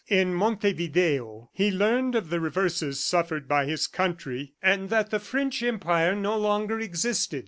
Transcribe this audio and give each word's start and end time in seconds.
In 0.07 0.33
Montevideo, 0.33 1.51
he 1.53 1.69
learned 1.69 2.15
of 2.15 2.31
the 2.31 2.39
reverses 2.39 3.05
suffered 3.05 3.47
by 3.47 3.67
his 3.67 3.85
country 3.85 4.55
and 4.59 4.89
that 4.89 5.11
the 5.11 5.19
French 5.19 5.61
Empire 5.61 6.15
no 6.15 6.35
longer 6.39 6.79
existed. 6.79 7.39